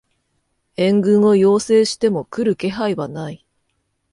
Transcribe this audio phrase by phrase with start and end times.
[0.77, 3.45] 援軍を要請しても来る気配はない